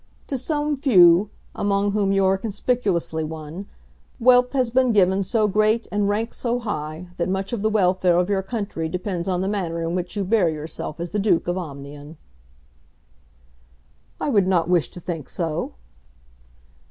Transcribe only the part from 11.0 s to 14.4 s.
the Duke of Omnium." "I